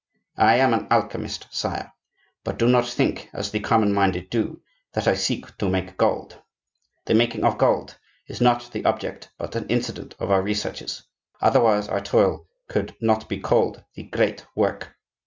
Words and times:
I 0.39 0.55
am 0.55 0.73
an 0.73 0.87
alchemist, 0.89 1.45
sire. 1.51 1.93
But 2.43 2.57
do 2.57 2.65
not 2.67 2.87
think, 2.87 3.29
as 3.33 3.51
the 3.51 3.59
common 3.59 3.93
minded 3.93 4.31
do, 4.31 4.63
that 4.93 5.07
I 5.07 5.13
seek 5.13 5.55
to 5.59 5.69
make 5.69 5.95
gold. 5.95 6.41
The 7.05 7.13
making 7.13 7.43
of 7.43 7.59
gold 7.59 7.99
is 8.25 8.41
not 8.41 8.71
the 8.71 8.83
object 8.83 9.29
but 9.37 9.55
an 9.55 9.67
incident 9.67 10.15
of 10.17 10.31
our 10.31 10.41
researches; 10.41 11.03
otherwise 11.39 11.87
our 11.87 12.01
toil 12.01 12.47
could 12.67 12.95
not 12.99 13.29
be 13.29 13.39
called 13.39 13.83
the 13.93 14.01
GREAT 14.01 14.43
WORK. 14.55 14.95